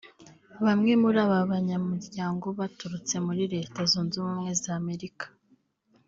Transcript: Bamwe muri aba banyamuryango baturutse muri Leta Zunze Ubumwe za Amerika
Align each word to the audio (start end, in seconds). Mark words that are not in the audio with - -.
Bamwe 0.65 0.91
muri 1.01 1.17
aba 1.25 1.37
banyamuryango 1.51 2.45
baturutse 2.59 3.15
muri 3.25 3.43
Leta 3.53 3.79
Zunze 3.91 4.15
Ubumwe 4.19 4.51
za 4.61 4.71
Amerika 4.81 5.25